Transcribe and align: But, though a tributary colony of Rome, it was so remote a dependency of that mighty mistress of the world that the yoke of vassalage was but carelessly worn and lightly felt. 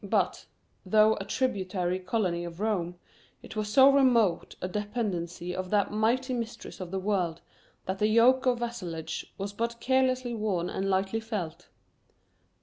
But, 0.03 0.47
though 0.83 1.15
a 1.17 1.25
tributary 1.25 1.99
colony 1.99 2.43
of 2.43 2.59
Rome, 2.59 2.95
it 3.43 3.55
was 3.55 3.71
so 3.71 3.91
remote 3.91 4.55
a 4.59 4.67
dependency 4.67 5.55
of 5.55 5.69
that 5.69 5.91
mighty 5.91 6.33
mistress 6.33 6.79
of 6.79 6.89
the 6.89 6.97
world 6.97 7.41
that 7.85 7.99
the 7.99 8.07
yoke 8.07 8.47
of 8.47 8.57
vassalage 8.57 9.31
was 9.37 9.53
but 9.53 9.79
carelessly 9.79 10.33
worn 10.33 10.71
and 10.71 10.89
lightly 10.89 11.19
felt. 11.19 11.67